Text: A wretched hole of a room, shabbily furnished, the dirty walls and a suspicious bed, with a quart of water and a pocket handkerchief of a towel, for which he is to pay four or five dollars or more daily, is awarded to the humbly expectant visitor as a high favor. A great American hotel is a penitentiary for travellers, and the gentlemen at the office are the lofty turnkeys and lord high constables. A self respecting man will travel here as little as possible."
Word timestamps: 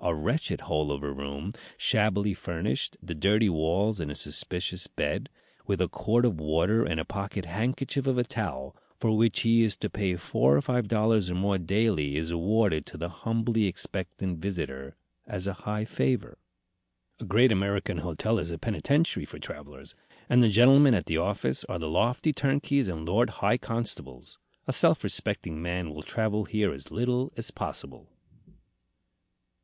A 0.00 0.14
wretched 0.14 0.60
hole 0.60 0.92
of 0.92 1.02
a 1.02 1.10
room, 1.10 1.50
shabbily 1.76 2.32
furnished, 2.32 2.96
the 3.02 3.12
dirty 3.12 3.48
walls 3.48 3.98
and 3.98 4.08
a 4.08 4.14
suspicious 4.14 4.86
bed, 4.86 5.28
with 5.66 5.80
a 5.80 5.88
quart 5.88 6.24
of 6.24 6.38
water 6.38 6.84
and 6.84 7.00
a 7.00 7.04
pocket 7.04 7.44
handkerchief 7.46 8.06
of 8.06 8.16
a 8.16 8.22
towel, 8.22 8.76
for 9.00 9.16
which 9.16 9.40
he 9.40 9.64
is 9.64 9.74
to 9.78 9.90
pay 9.90 10.14
four 10.14 10.56
or 10.56 10.62
five 10.62 10.86
dollars 10.86 11.28
or 11.28 11.34
more 11.34 11.58
daily, 11.58 12.14
is 12.16 12.30
awarded 12.30 12.86
to 12.86 12.96
the 12.96 13.08
humbly 13.08 13.66
expectant 13.66 14.38
visitor 14.38 14.94
as 15.26 15.48
a 15.48 15.52
high 15.66 15.84
favor. 15.84 16.38
A 17.18 17.24
great 17.24 17.50
American 17.50 17.96
hotel 17.96 18.38
is 18.38 18.52
a 18.52 18.58
penitentiary 18.58 19.24
for 19.24 19.40
travellers, 19.40 19.96
and 20.28 20.40
the 20.40 20.48
gentlemen 20.50 20.94
at 20.94 21.06
the 21.06 21.16
office 21.18 21.64
are 21.64 21.80
the 21.80 21.90
lofty 21.90 22.32
turnkeys 22.32 22.86
and 22.86 23.04
lord 23.04 23.28
high 23.42 23.58
constables. 23.58 24.38
A 24.68 24.72
self 24.72 25.02
respecting 25.02 25.60
man 25.60 25.90
will 25.90 26.04
travel 26.04 26.44
here 26.44 26.72
as 26.72 26.92
little 26.92 27.32
as 27.36 27.50
possible." 27.50 28.08